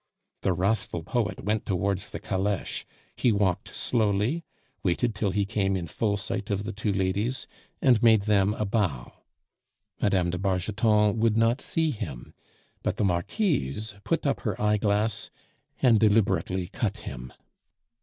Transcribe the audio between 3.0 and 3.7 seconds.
he walked